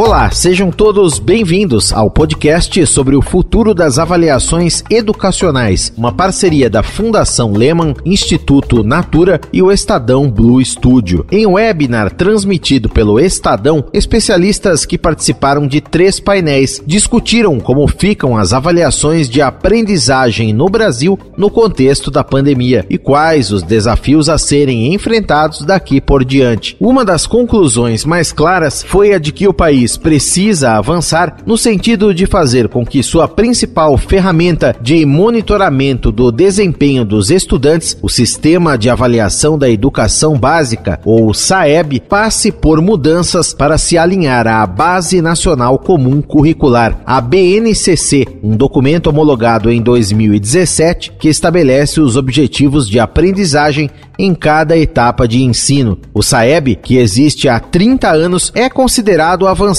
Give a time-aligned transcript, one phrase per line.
[0.00, 6.84] Olá, sejam todos bem-vindos ao podcast sobre o futuro das avaliações educacionais, uma parceria da
[6.84, 11.26] Fundação Lehman, Instituto Natura e o Estadão Blue Studio.
[11.32, 18.52] Em webinar transmitido pelo Estadão, especialistas que participaram de três painéis discutiram como ficam as
[18.52, 24.94] avaliações de aprendizagem no Brasil no contexto da pandemia e quais os desafios a serem
[24.94, 26.76] enfrentados daqui por diante.
[26.78, 31.56] Uma das conclusões mais claras foi a de que o país país precisa avançar no
[31.56, 38.08] sentido de fazer com que sua principal ferramenta de monitoramento do desempenho dos estudantes, o
[38.08, 44.66] Sistema de Avaliação da Educação Básica, ou SAEB, passe por mudanças para se alinhar à
[44.66, 52.88] Base Nacional Comum Curricular, a BNCC, um documento homologado em 2017 que estabelece os objetivos
[52.88, 55.96] de aprendizagem em cada etapa de ensino.
[56.12, 59.77] O SAEB, que existe há 30 anos, é considerado avançado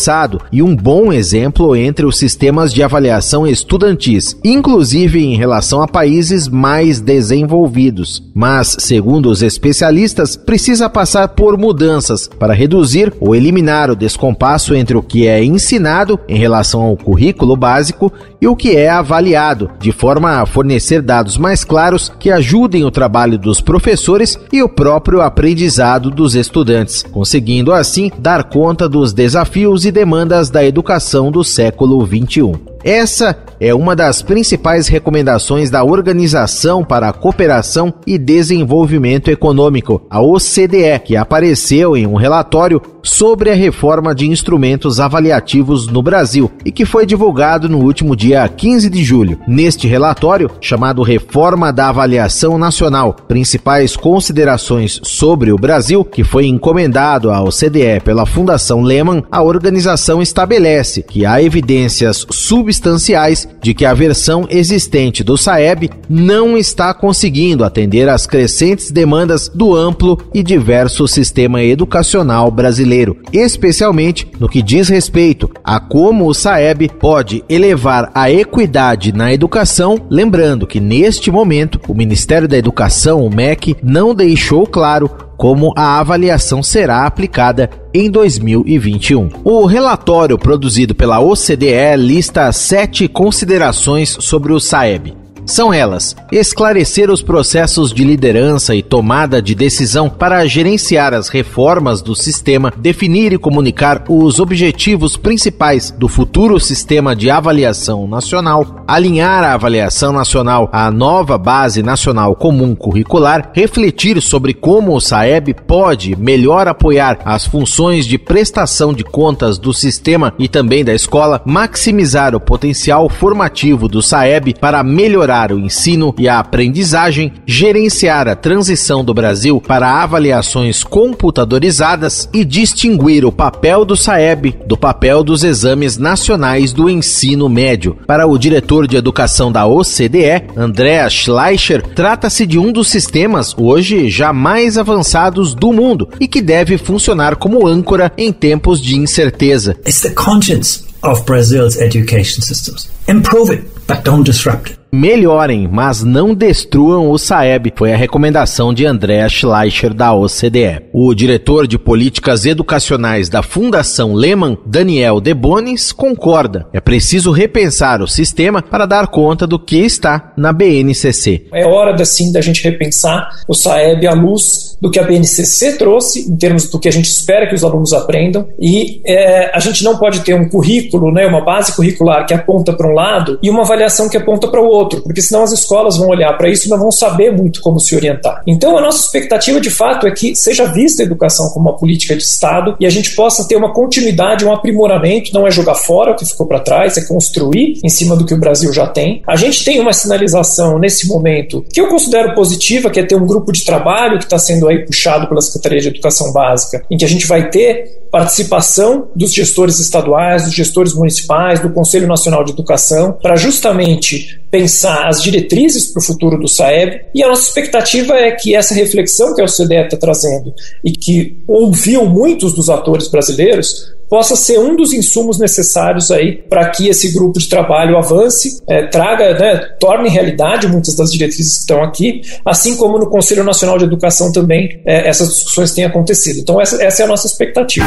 [0.52, 6.48] e um bom exemplo entre os sistemas de avaliação estudantis, inclusive em relação a países
[6.48, 8.23] mais desenvolvidos.
[8.34, 14.96] Mas, segundo os especialistas, precisa passar por mudanças para reduzir ou eliminar o descompasso entre
[14.96, 19.91] o que é ensinado em relação ao currículo básico e o que é avaliado, de
[19.91, 25.21] forma a fornecer dados mais claros que ajudem o trabalho dos professores e o próprio
[25.21, 32.05] aprendizado dos estudantes, conseguindo assim dar conta dos desafios e demandas da educação do século
[32.05, 32.68] XXI.
[32.84, 40.22] Essa é uma das principais recomendações da Organização para a Cooperação e Desenvolvimento Econômico, a
[40.22, 46.72] OCDE, que apareceu em um relatório sobre a reforma de instrumentos avaliativos no Brasil e
[46.72, 49.40] que foi divulgado no último dia 15 de julho.
[49.46, 57.30] Neste relatório, chamado Reforma da Avaliação Nacional, principais considerações sobre o Brasil, que foi encomendado
[57.30, 63.85] à OCDE pela Fundação Lehman, a organização estabelece que há evidências sub substanciais de que
[63.85, 70.44] a versão existente do SAEB não está conseguindo atender às crescentes demandas do amplo e
[70.44, 78.11] diverso sistema educacional brasileiro, especialmente no que diz respeito a como o SAEB pode elevar
[78.13, 84.13] a equidade na educação, lembrando que neste momento o Ministério da Educação, o MEC, não
[84.13, 89.29] deixou claro como a avaliação será aplicada em 2021.
[89.41, 95.19] O relatório produzido pela OCDE lista sete considerações sobre o SAEB.
[95.49, 102.03] São elas: esclarecer os processos de liderança e tomada de decisão para gerenciar as reformas
[102.03, 109.43] do sistema, definir e comunicar os objetivos principais do futuro sistema de avaliação nacional, alinhar
[109.43, 116.15] a avaliação nacional à nova Base Nacional Comum Curricular, refletir sobre como o SAEB pode
[116.15, 122.35] melhor apoiar as funções de prestação de contas do sistema e também da escola, maximizar
[122.35, 128.35] o potencial formativo do SAEB para melhorar melhorar o ensino e a aprendizagem, gerenciar a
[128.35, 135.44] transição do Brasil para avaliações computadorizadas e distinguir o papel do SAEB do papel dos
[135.44, 137.97] exames nacionais do ensino médio.
[138.05, 144.09] Para o diretor de educação da OCDE, Andrea Schleicher, trata-se de um dos sistemas hoje
[144.09, 149.77] já mais avançados do mundo e que deve funcionar como âncora em tempos de incerteza.
[149.85, 152.89] It's the conscience of Brazil's education systems.
[153.07, 154.78] Improve it, but don't disrupt it.
[154.91, 160.81] Melhorem, mas não destruam o Saeb, foi a recomendação de André Schleicher da OCDE.
[160.91, 166.67] O diretor de políticas educacionais da Fundação Lehman, Daniel Debonis, concorda.
[166.73, 171.45] É preciso repensar o sistema para dar conta do que está na BNCC.
[171.53, 176.31] É hora, sim, da gente repensar o Saeb à luz do que a BNCC trouxe,
[176.31, 179.83] em termos do que a gente espera que os alunos aprendam, e é, a gente
[179.83, 183.50] não pode ter um currículo, né, uma base curricular que aponta para um lado e
[183.50, 186.50] uma avaliação que aponta para o outro outro, porque senão as escolas vão olhar para
[186.50, 188.41] isso e não vão saber muito como se orientar.
[188.47, 192.16] Então, a nossa expectativa de fato é que seja vista a educação como uma política
[192.16, 196.12] de Estado e a gente possa ter uma continuidade, um aprimoramento, não é jogar fora
[196.12, 199.21] o que ficou para trás, é construir em cima do que o Brasil já tem.
[199.27, 203.25] A gente tem uma sinalização nesse momento que eu considero positiva, que é ter um
[203.25, 207.06] grupo de trabalho que está sendo aí puxado pela Secretaria de Educação Básica, em que
[207.06, 212.51] a gente vai ter participação dos gestores estaduais, dos gestores municipais, do Conselho Nacional de
[212.51, 217.01] Educação, para justamente pensar as diretrizes para o futuro do SAEB.
[217.13, 220.54] E a nossa expectativa é que essa reflexão que a OCDE está trazendo
[220.84, 226.68] e que ouviu muitos dos atores brasileiros possa ser um dos insumos necessários aí para
[226.69, 231.60] que esse grupo de trabalho avance, é, traga, né, torne realidade muitas das diretrizes que
[231.60, 236.40] estão aqui, assim como no Conselho Nacional de Educação também é, essas discussões têm acontecido.
[236.40, 237.86] Então essa, essa é a nossa expectativa.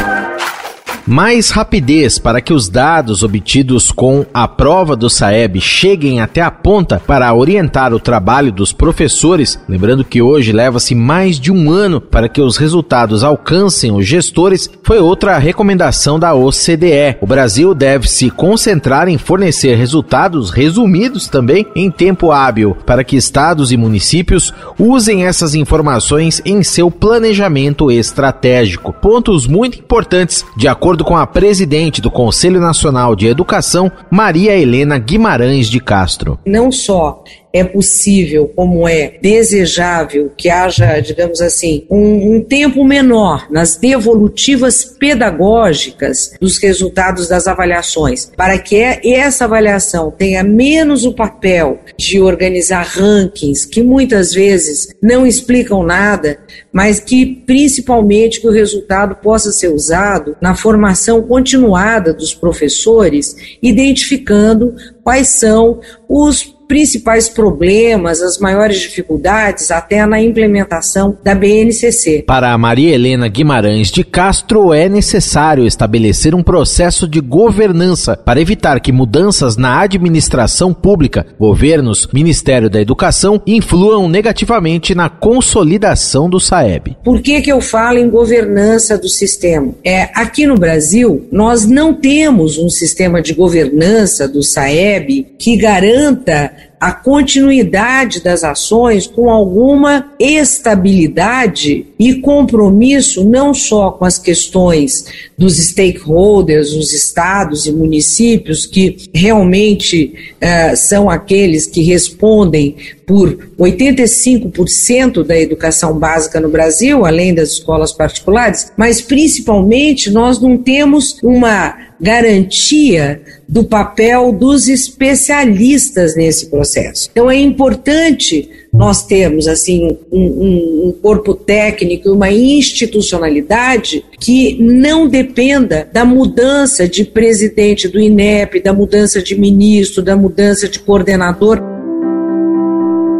[1.05, 6.49] Mais rapidez para que os dados obtidos com a prova do SAEB cheguem até a
[6.49, 9.59] ponta para orientar o trabalho dos professores.
[9.67, 14.69] Lembrando que hoje leva-se mais de um ano para que os resultados alcancem os gestores,
[14.81, 17.17] foi outra recomendação da OCDE.
[17.19, 23.17] O Brasil deve se concentrar em fornecer resultados resumidos também em tempo hábil para que
[23.17, 28.93] estados e municípios usem essas informações em seu planejamento estratégico.
[28.93, 34.97] Pontos muito importantes de acordo com a presidente do Conselho Nacional de Educação, Maria Helena
[34.97, 36.39] Guimarães de Castro.
[36.45, 37.23] Não só
[37.53, 44.83] é possível, como é desejável que haja, digamos assim, um, um, tempo menor nas devolutivas
[44.83, 52.87] pedagógicas dos resultados das avaliações, para que essa avaliação tenha menos o papel de organizar
[52.87, 56.39] rankings que muitas vezes não explicam nada,
[56.71, 64.73] mas que principalmente que o resultado possa ser usado na formação continuada dos professores, identificando
[65.03, 65.79] quais são
[66.09, 72.23] os principais problemas, as maiores dificuldades, até na implementação da BNCC.
[72.25, 78.41] Para a Maria Helena Guimarães de Castro, é necessário estabelecer um processo de governança para
[78.41, 86.39] evitar que mudanças na administração pública, governos, Ministério da Educação, influam negativamente na consolidação do
[86.39, 86.97] SAEB.
[87.03, 89.75] Por que, que eu falo em governança do sistema?
[89.85, 96.62] É, aqui no Brasil, nós não temos um sistema de governança do SAEB que garanta
[96.83, 105.05] a continuidade das ações com alguma estabilidade e compromisso não só com as questões
[105.37, 112.75] dos stakeholders, os estados e municípios, que realmente uh, são aqueles que respondem
[113.07, 120.57] por 85% da educação básica no Brasil, além das escolas particulares, mas principalmente nós não
[120.57, 127.09] temos uma garantia do papel dos especialistas nesse processo.
[127.11, 135.87] Então é importante nós termos assim um, um, corpo técnico, uma institucionalidade que não dependa
[135.93, 141.72] da mudança de presidente do INEP, da mudança de ministro, da mudança de coordenador.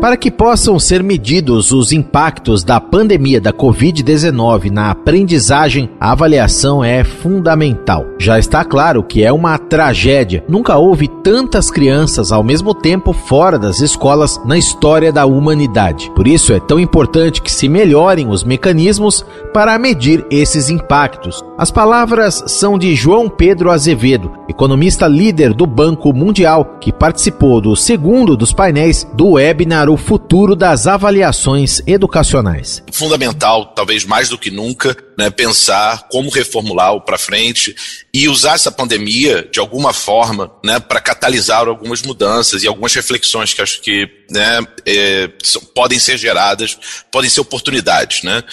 [0.03, 6.83] Para que possam ser medidos os impactos da pandemia da Covid-19 na aprendizagem, a avaliação
[6.83, 8.05] é fundamental.
[8.19, 10.43] Já está claro que é uma tragédia.
[10.45, 16.11] Nunca houve tantas crianças ao mesmo tempo fora das escolas na história da humanidade.
[16.13, 21.41] Por isso é tão importante que se melhorem os mecanismos para medir esses impactos.
[21.57, 27.73] As palavras são de João Pedro Azevedo, economista líder do Banco Mundial, que participou do
[27.73, 32.83] segundo dos painéis do webinar o futuro das avaliações educacionais.
[32.91, 37.75] Fundamental, talvez mais do que nunca, né, pensar como reformular o para frente
[38.13, 43.53] e usar essa pandemia de alguma forma né, para catalisar algumas mudanças e algumas reflexões
[43.53, 45.29] que acho que né, é,
[45.73, 46.77] podem ser geradas,
[47.11, 48.23] podem ser oportunidades.
[48.23, 48.43] Né?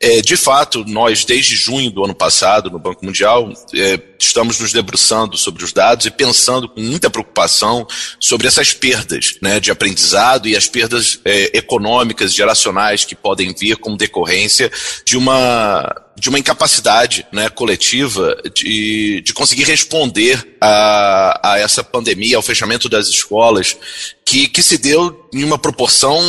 [0.00, 4.72] É, de fato, nós, desde junho do ano passado, no Banco Mundial, é, estamos nos
[4.72, 7.86] debruçando sobre os dados e pensando com muita preocupação
[8.18, 13.76] sobre essas perdas né, de aprendizado e as perdas é, econômicas, geracionais que podem vir
[13.76, 14.70] como decorrência
[15.04, 22.36] de uma de uma incapacidade né, coletiva de, de conseguir responder a, a essa pandemia,
[22.36, 23.76] ao fechamento das escolas,
[24.24, 26.20] que, que se deu em uma proporção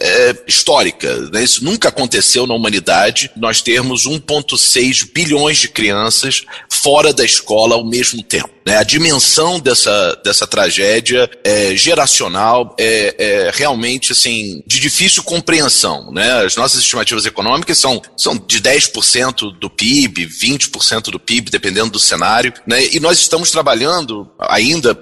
[0.00, 1.14] é, histórica.
[1.32, 1.42] Né?
[1.42, 3.30] Isso nunca aconteceu na humanidade.
[3.36, 8.50] Nós termos 1,6 bilhões de crianças fora da escola ao mesmo tempo.
[8.64, 8.76] Né?
[8.76, 16.10] A dimensão dessa, dessa tragédia é geracional, é, é realmente assim, de difícil compreensão.
[16.12, 16.44] Né?
[16.44, 21.98] As nossas estimativas econômicas são, são de 10% do PIB, 20% do PIB, dependendo do
[21.98, 22.52] cenário.
[22.66, 22.88] Né?
[22.92, 24.94] E nós estamos trabalhando ainda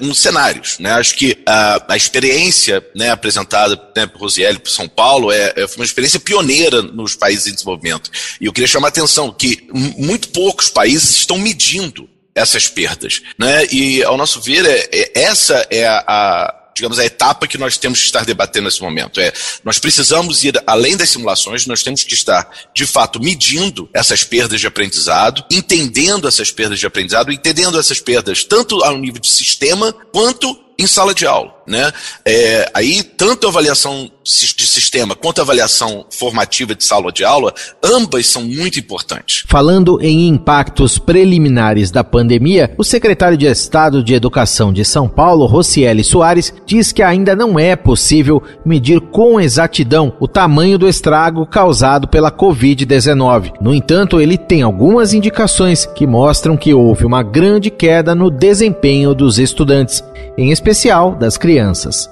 [0.00, 0.78] nos cenários.
[0.78, 0.90] Né?
[0.92, 5.66] Acho que a, a experiência né, apresentada né, por Rosiel por São Paulo é, é,
[5.76, 8.10] uma experiência pioneira nos países em desenvolvimento.
[8.40, 13.22] E eu queria chamar a atenção que muito poucos países estão medindo essas perdas.
[13.38, 13.66] Né?
[13.72, 17.98] E, ao nosso ver, é, é essa é a digamos, a etapa que nós temos
[18.00, 19.18] que estar debatendo nesse momento.
[19.18, 19.32] É,
[19.64, 24.60] nós precisamos ir além das simulações, nós temos que estar, de fato, medindo essas perdas
[24.60, 29.92] de aprendizado, entendendo essas perdas de aprendizado, entendendo essas perdas tanto ao nível de sistema
[30.12, 31.55] quanto em sala de aula.
[31.66, 31.92] Né?
[32.24, 37.54] É, aí, tanto a avaliação de sistema quanto a avaliação formativa de sala de aula,
[37.82, 39.44] ambas são muito importantes.
[39.46, 45.46] Falando em impactos preliminares da pandemia, o secretário de Estado de Educação de São Paulo,
[45.46, 51.46] Rocieli Soares, diz que ainda não é possível medir com exatidão o tamanho do estrago
[51.46, 53.54] causado pela Covid-19.
[53.60, 59.14] No entanto, ele tem algumas indicações que mostram que houve uma grande queda no desempenho
[59.14, 60.02] dos estudantes,
[60.36, 61.55] em especial das crianças.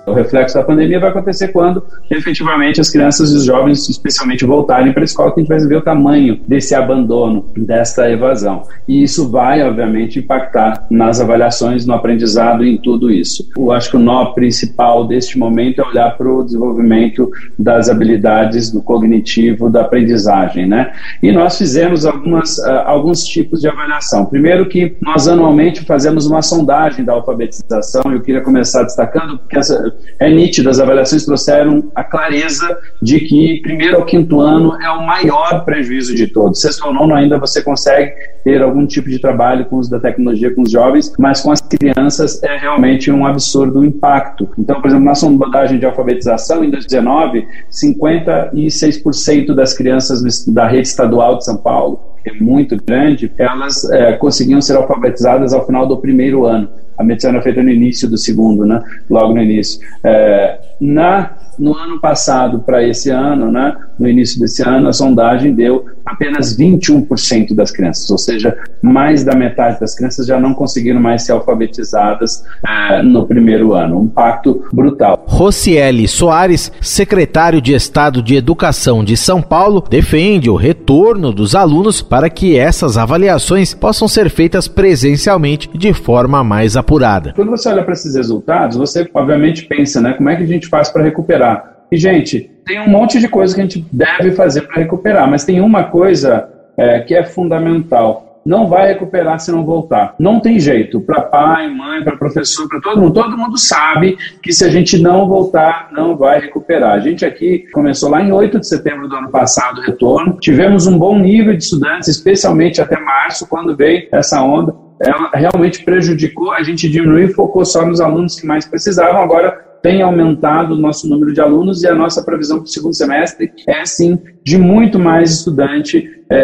[0.06, 4.92] O reflexo da pandemia vai acontecer quando efetivamente as crianças e os jovens, especialmente, voltarem
[4.92, 8.62] para a escola, que a gente vai ver o tamanho desse abandono, desta evasão.
[8.88, 13.48] E isso vai, obviamente, impactar nas avaliações, no aprendizado e em tudo isso.
[13.56, 18.70] Eu acho que o nó principal deste momento é olhar para o desenvolvimento das habilidades
[18.70, 20.92] do cognitivo, da aprendizagem, né?
[21.22, 24.24] E nós fizemos algumas, uh, alguns tipos de avaliação.
[24.24, 29.92] Primeiro que nós anualmente fazemos uma sondagem da alfabetização, eu queria começar destacando porque essa,
[30.18, 35.04] é nítido, as avaliações trouxeram a clareza de que primeiro ao quinto ano é o
[35.06, 36.60] maior prejuízo de todos.
[36.60, 38.12] Sexto ou nono ainda você consegue
[38.44, 41.60] ter algum tipo de trabalho com os da tecnologia com os jovens, mas com as
[41.60, 44.48] crianças é realmente um absurdo o impacto.
[44.58, 51.38] Então, por exemplo, na sondagem de alfabetização em 2019, 56% das crianças da rede estadual
[51.38, 55.98] de São Paulo, que é muito grande, elas é, conseguiam ser alfabetizadas ao final do
[55.98, 56.68] primeiro ano.
[56.96, 58.82] A medicina é feita no início do segundo, né?
[59.08, 59.80] logo no início.
[60.02, 65.54] É, na no ano passado para esse ano, né, no início desse ano, a sondagem
[65.54, 71.00] deu apenas 21% das crianças, ou seja, mais da metade das crianças já não conseguiram
[71.00, 74.00] mais ser alfabetizadas uh, no primeiro ano.
[74.00, 75.24] Um impacto brutal.
[75.26, 82.02] Rocieli Soares, secretário de Estado de Educação de São Paulo, defende o retorno dos alunos
[82.02, 87.32] para que essas avaliações possam ser feitas presencialmente de forma mais apurada.
[87.34, 90.68] Quando você olha para esses resultados, você obviamente pensa, né, como é que a gente
[90.68, 91.74] faz para recuperar?
[91.90, 95.44] E, gente, tem um monte de coisa que a gente deve fazer para recuperar, mas
[95.44, 98.25] tem uma coisa é, que é fundamental.
[98.44, 100.14] Não vai recuperar se não voltar.
[100.18, 101.00] Não tem jeito.
[101.00, 103.14] Para pai, mãe, para professor, para todo mundo.
[103.14, 106.92] Todo mundo sabe que se a gente não voltar, não vai recuperar.
[106.92, 110.37] A gente aqui começou lá em 8 de setembro do ano passado o retorno.
[110.38, 114.76] Tivemos um bom nível de estudantes, especialmente até março, quando veio essa onda.
[115.00, 119.23] Ela realmente prejudicou, a gente diminuiu e focou só nos alunos que mais precisavam.
[119.23, 122.94] Agora tem aumentado o nosso número de alunos e a nossa previsão para o segundo
[122.94, 126.36] semestre é, sim, de muito mais estudante é,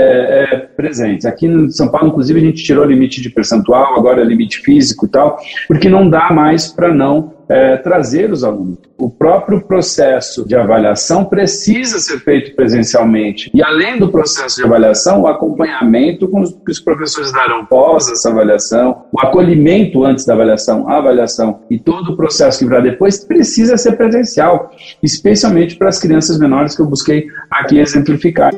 [0.52, 1.26] é, presentes.
[1.26, 4.58] Aqui em São Paulo, inclusive, a gente tirou o limite de percentual, agora é limite
[4.58, 8.78] físico e tal, porque não dá mais para não é, trazer os alunos.
[8.96, 13.50] O próprio processo de avaliação precisa ser feito presencialmente.
[13.52, 18.08] E além do processo de avaliação, o acompanhamento com os, que os professores darão pós
[18.08, 22.80] essa avaliação, o acolhimento antes da avaliação, a avaliação e todo o processo que virá
[22.80, 24.70] depois precisa ser presencial,
[25.02, 28.52] especialmente para as crianças menores que eu busquei aqui exemplificar.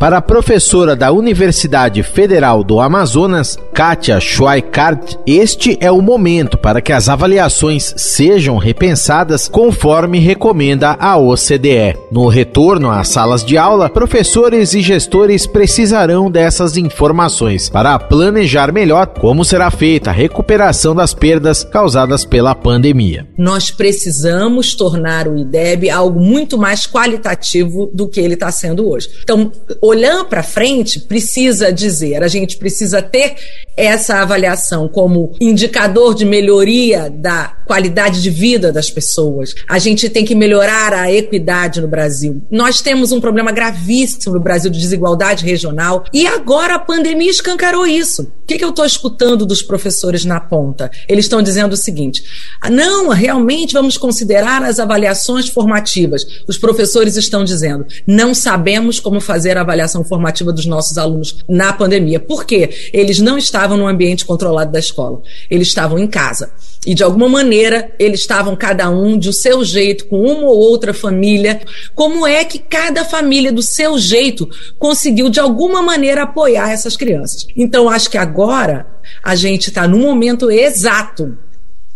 [0.00, 6.80] Para a professora da Universidade Federal do Amazonas, Kátia Schweikart, este é o momento para
[6.80, 11.98] que as avaliações sejam repensadas conforme recomenda a OCDE.
[12.10, 19.08] No retorno às salas de aula, professores e gestores precisarão dessas informações para planejar melhor
[19.08, 23.28] como será feita a recuperação das perdas causadas pela pandemia.
[23.36, 29.10] Nós precisamos tornar o IDEB algo muito mais qualitativo do que ele está sendo hoje.
[29.22, 29.52] Então,
[29.90, 33.36] olhando para frente, precisa dizer, a gente precisa ter
[33.80, 39.54] essa avaliação como indicador de melhoria da qualidade de vida das pessoas.
[39.68, 42.42] A gente tem que melhorar a equidade no Brasil.
[42.50, 47.86] Nós temos um problema gravíssimo no Brasil de desigualdade regional e agora a pandemia escancarou
[47.86, 48.22] isso.
[48.22, 50.90] O que, que eu estou escutando dos professores na ponta?
[51.08, 52.24] Eles estão dizendo o seguinte:
[52.68, 56.26] não, realmente vamos considerar as avaliações formativas.
[56.48, 61.72] Os professores estão dizendo: não sabemos como fazer a avaliação formativa dos nossos alunos na
[61.72, 62.18] pandemia.
[62.18, 62.90] Por quê?
[62.92, 66.52] Eles não estavam no ambiente controlado da escola, eles estavam em casa.
[66.86, 70.94] E de alguma maneira eles estavam cada um de seu jeito, com uma ou outra
[70.94, 71.60] família.
[71.94, 74.48] Como é que cada família, do seu jeito,
[74.78, 77.46] conseguiu de alguma maneira apoiar essas crianças?
[77.54, 78.86] Então acho que agora
[79.22, 81.36] a gente está no momento exato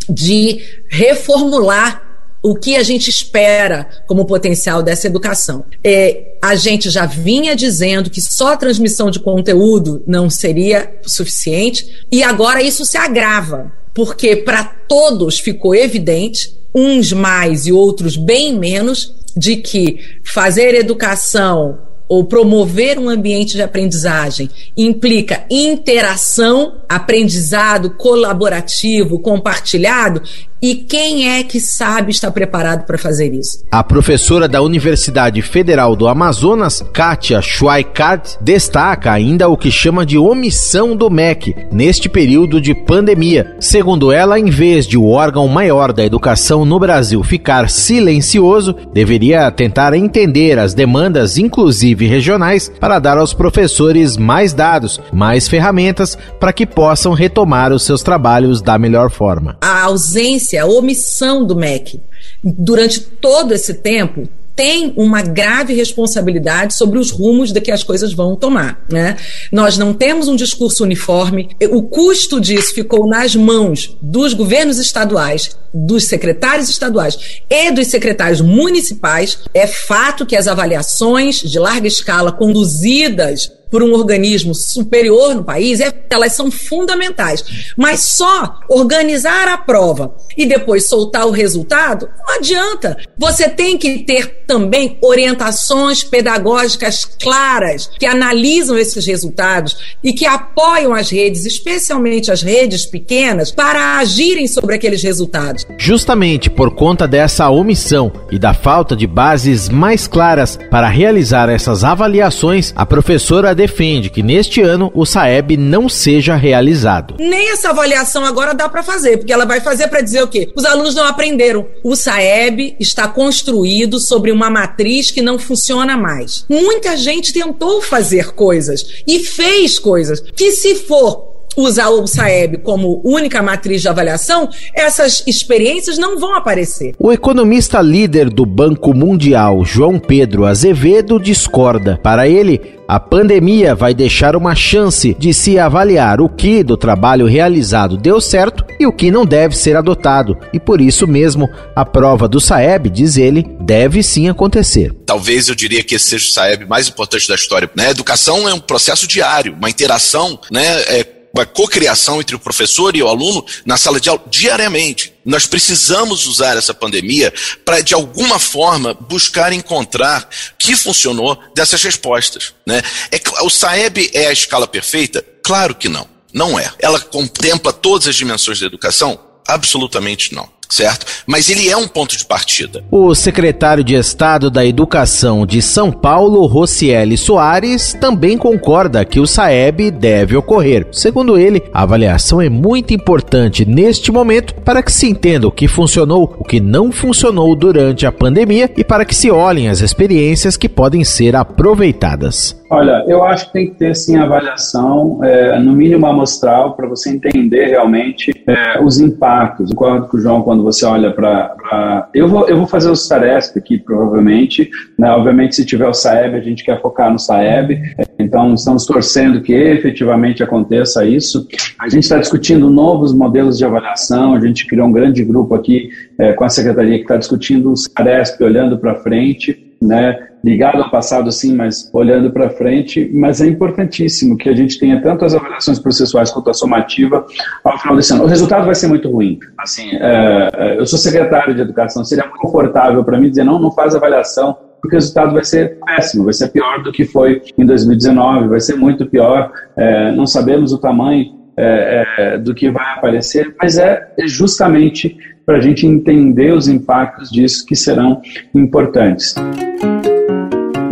[0.09, 2.13] de reformular
[2.45, 5.65] o que a gente espera como potencial dessa educação.
[5.83, 12.05] É, a gente já vinha dizendo que só a transmissão de conteúdo não seria suficiente,
[12.13, 18.59] e agora isso se agrava porque para todos ficou evidente, uns mais e outros bem
[18.59, 29.19] menos, de que fazer educação ou promover um ambiente de aprendizagem implica interação, aprendizado colaborativo,
[29.19, 30.23] compartilhado,
[30.64, 33.62] E quem é que sabe estar preparado para fazer isso?
[33.71, 40.16] A professora da Universidade Federal do Amazonas, Kátia Schweikart, destaca ainda o que chama de
[40.16, 43.54] omissão do MEC neste período de pandemia.
[43.61, 49.50] Segundo ela, em vez de o órgão maior da educação no Brasil ficar silencioso, deveria
[49.50, 56.54] tentar entender as demandas, inclusive regionais, para dar aos professores mais dados, mais ferramentas para
[56.54, 59.59] que possam retomar os seus trabalhos da melhor forma.
[59.61, 62.01] A ausência, a omissão do MEC
[62.43, 68.13] durante todo esse tempo tem uma grave responsabilidade sobre os rumos de que as coisas
[68.13, 68.85] vão tomar.
[68.89, 69.17] Né?
[69.51, 75.57] Nós não temos um discurso uniforme, o custo disso ficou nas mãos dos governos estaduais,
[75.73, 79.41] dos secretários estaduais e dos secretários municipais.
[79.53, 85.81] É fato que as avaliações de larga escala conduzidas por um organismo superior no país,
[85.81, 87.73] é, elas são fundamentais.
[87.76, 92.97] Mas só organizar a prova e depois soltar o resultado não adianta.
[93.19, 100.95] Você tem que ter também orientações pedagógicas claras que analisam esses resultados e que apoiam
[100.95, 105.66] as redes, especialmente as redes pequenas, para agirem sobre aqueles resultados.
[105.78, 111.83] Justamente por conta dessa omissão e da falta de bases mais claras para realizar essas
[111.83, 117.16] avaliações, a professora defende que neste ano o SAEB não seja realizado.
[117.18, 120.52] Nem essa avaliação agora dá para fazer, porque ela vai fazer para dizer o quê?
[120.54, 121.66] Os alunos não aprenderam.
[121.83, 126.44] O SAEB está construído sobre uma matriz que não funciona mais.
[126.49, 133.01] Muita gente tentou fazer coisas e fez coisas que se for usar o SAEB como
[133.05, 136.95] única matriz de avaliação, essas experiências não vão aparecer.
[136.99, 141.99] O economista líder do Banco Mundial, João Pedro Azevedo, discorda.
[142.03, 147.27] Para ele, a pandemia vai deixar uma chance de se avaliar o que do trabalho
[147.27, 150.37] realizado deu certo e o que não deve ser adotado.
[150.53, 154.93] E por isso mesmo, a prova do SAEB, diz ele, deve sim acontecer.
[155.07, 157.71] Talvez eu diria que esse seja o SAEB mais importante da história.
[157.75, 157.87] Né?
[157.87, 162.95] A educação é um processo diário, uma interação né, é, uma cocriação entre o professor
[162.95, 165.12] e o aluno na sala de aula diariamente.
[165.25, 167.33] Nós precisamos usar essa pandemia
[167.64, 172.55] para, de alguma forma, buscar encontrar que funcionou dessas respostas.
[172.64, 172.81] Né?
[173.11, 175.25] É, o SAEB é a escala perfeita?
[175.43, 176.07] Claro que não.
[176.33, 176.73] Não é.
[176.79, 179.19] Ela contempla todas as dimensões da educação?
[179.47, 181.07] Absolutamente não certo?
[181.27, 182.83] Mas ele é um ponto de partida.
[182.91, 189.27] O secretário de Estado da Educação de São Paulo, Rocieli Soares, também concorda que o
[189.27, 190.87] SAEB deve ocorrer.
[190.93, 195.69] Segundo ele, a avaliação é muito importante neste momento para que se entenda o que
[195.69, 200.57] funcionou, o que não funcionou durante a pandemia e para que se olhem as experiências
[200.57, 202.61] que podem ser aproveitadas.
[202.75, 207.11] Olha, eu acho que tem que ter sim avaliação, é, no mínimo amostral, para você
[207.11, 209.71] entender realmente é, os impactos.
[209.71, 212.09] Concordo com o João quando você olha para.
[212.14, 214.70] Eu vou, eu vou fazer o Saresp aqui, provavelmente.
[214.98, 215.11] Né?
[215.11, 217.81] Obviamente, se tiver o Saeb, a gente quer focar no Saeb.
[218.18, 221.46] Então, estamos torcendo que efetivamente aconteça isso.
[221.79, 224.35] A gente está discutindo novos modelos de avaliação.
[224.35, 227.77] A gente criou um grande grupo aqui é, com a secretaria que está discutindo o
[227.77, 229.63] Saresp, olhando para frente.
[229.87, 233.11] Né, ligado ao passado, sim, mas olhando para frente.
[233.12, 237.27] Mas é importantíssimo que a gente tenha tanto as avaliações processuais quanto a somativa
[237.62, 238.25] ao final desse ano.
[238.25, 239.38] O resultado vai ser muito ruim.
[239.59, 243.59] Assim, é, é eu sou secretário de educação, seria muito confortável para mim dizer não,
[243.59, 247.42] não faz avaliação, porque o resultado vai ser péssimo, vai ser pior do que foi
[247.57, 249.51] em 2019, vai ser muito pior.
[249.77, 255.16] É, não sabemos o tamanho é, é, do que vai aparecer, mas é justamente
[255.47, 258.20] para a gente entender os impactos disso que serão
[258.55, 259.35] importantes.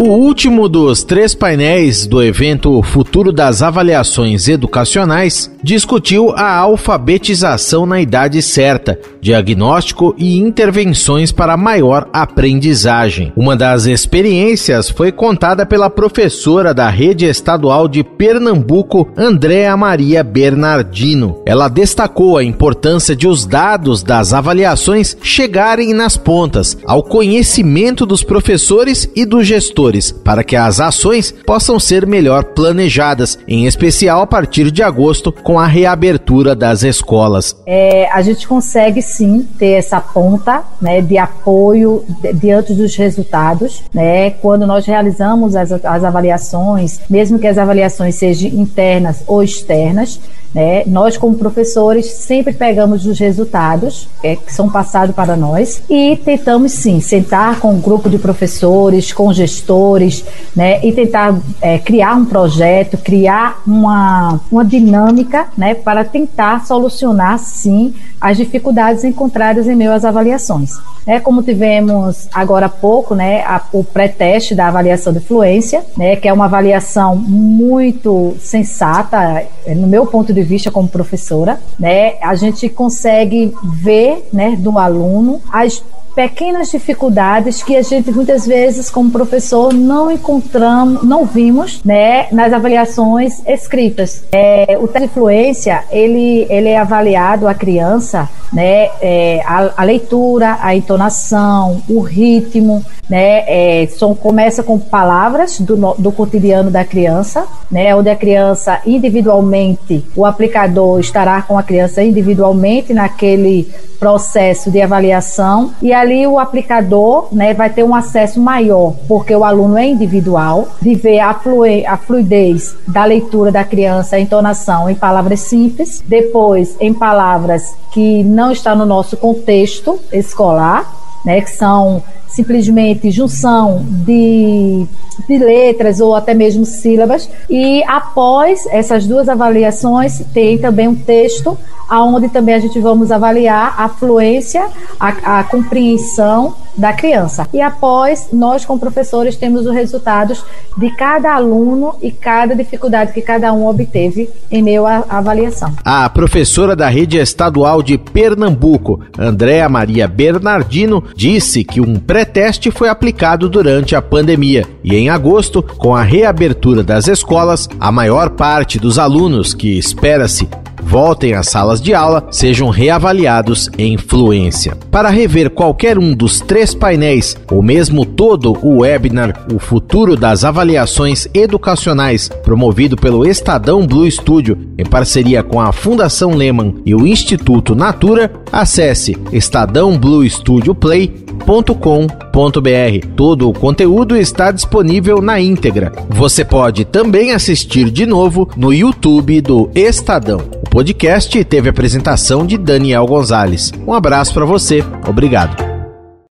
[0.03, 8.01] O último dos três painéis do evento Futuro das Avaliações Educacionais discutiu a alfabetização na
[8.01, 13.33] idade certa, diagnóstico e intervenções para maior aprendizagem.
[13.37, 21.41] Uma das experiências foi contada pela professora da Rede Estadual de Pernambuco, Andréa Maria Bernardino.
[21.47, 28.23] Ela destacou a importância de os dados das avaliações chegarem nas pontas, ao conhecimento dos
[28.23, 34.27] professores e dos gestores para que as ações possam ser melhor planejadas, em especial a
[34.27, 37.57] partir de agosto, com a reabertura das escolas.
[37.67, 44.31] É, a gente consegue sim ter essa ponta né, de apoio diante dos resultados, né,
[44.31, 50.21] quando nós realizamos as, as avaliações, mesmo que as avaliações sejam internas ou externas,
[50.55, 50.85] Né?
[50.87, 56.73] Nós, como professores, sempre pegamos os resultados é, que são passados para nós e tentamos,
[56.73, 60.85] sim, sentar com um grupo de professores, com gestores, né?
[60.85, 65.75] e tentar é, criar um projeto, criar uma, uma dinâmica né?
[65.75, 70.79] para tentar solucionar, sim, as dificuldades encontradas em meio às avaliações.
[71.05, 76.15] É, como tivemos agora há pouco, né, a, o pré-teste da avaliação de fluência, né,
[76.15, 82.15] que é uma avaliação muito sensata, é, no meu ponto de vista como professora, né,
[82.21, 85.83] a gente consegue ver, né, do aluno as
[86.15, 92.53] pequenas dificuldades que a gente muitas vezes como professor não encontramos, não vimos, né, nas
[92.53, 94.25] avaliações escritas.
[94.33, 99.85] É, o teste de fluência ele ele é avaliado a criança, né, é, a, a,
[99.85, 106.85] leitura, a entonação, o ritmo, né, é, são, começa com palavras do, do cotidiano da
[106.85, 114.71] criança, né, onde a criança individualmente, o aplicador estará com a criança individualmente naquele processo
[114.71, 119.79] de avaliação e ali o aplicador né, vai ter um acesso maior, porque o aluno
[119.79, 124.95] é individual, de ver a, flui a fluidez da leitura da criança, a entonação em
[124.95, 130.93] palavras simples, depois em palavras que não estão no nosso contexto escolar,
[131.25, 132.03] né, que são
[132.33, 134.87] simplesmente junção de,
[135.29, 137.29] de letras ou até mesmo sílabas.
[137.49, 141.57] E após essas duas avaliações, tem também um texto
[141.89, 144.67] aonde também a gente vamos avaliar a fluência,
[144.99, 147.47] a, a compreensão da criança.
[147.53, 150.43] E após, nós, como professores, temos os resultados
[150.77, 155.75] de cada aluno e cada dificuldade que cada um obteve em meio à avaliação.
[155.85, 162.89] A professora da rede estadual de Pernambuco, Andréa Maria Bernardino, disse que um pré-teste foi
[162.89, 168.79] aplicado durante a pandemia e em agosto, com a reabertura das escolas, a maior parte
[168.79, 170.49] dos alunos que espera-se
[170.83, 174.77] voltem às salas de aula sejam reavaliados em fluência.
[174.91, 180.45] Para rever qualquer um dos três painéis, ou mesmo todo o webinar O Futuro das
[180.45, 187.07] Avaliações Educacionais, promovido pelo Estadão Blue Studio em parceria com a Fundação Lehman e o
[187.07, 195.93] Instituto Natura, acesse Estadão Blue Studio Play com.br Todo o conteúdo está disponível na íntegra.
[196.09, 200.41] Você pode também assistir de novo no YouTube do Estadão.
[200.73, 203.71] Podcast teve apresentação de Daniel Gonzalez.
[203.87, 204.83] Um abraço para você.
[205.07, 205.72] Obrigado.